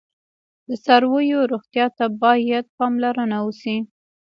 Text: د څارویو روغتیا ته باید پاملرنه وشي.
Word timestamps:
د 0.67 0.69
څارویو 0.85 1.39
روغتیا 1.51 1.85
ته 1.97 2.05
باید 2.23 2.65
پاملرنه 2.77 3.37
وشي. 3.45 3.77